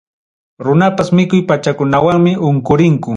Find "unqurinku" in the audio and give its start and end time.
2.49-3.09